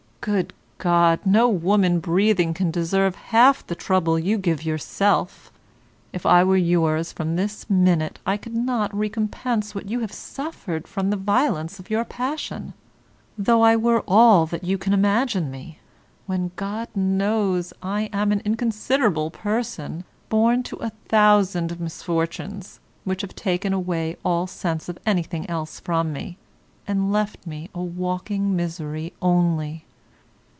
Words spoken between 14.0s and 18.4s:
all that you can imagine me, when, God knows, I am